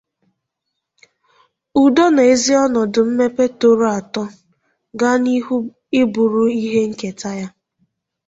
[1.83, 4.25] udo nà ezi ọnọdụ mmepe tọrọ àtọ̀
[4.99, 5.55] gaa n'ihu
[6.01, 7.47] ịbụrụ ihe nketa ya.